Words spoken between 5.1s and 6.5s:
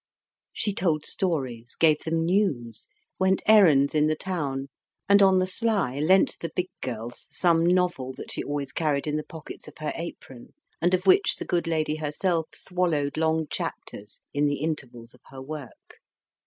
on the sly lent the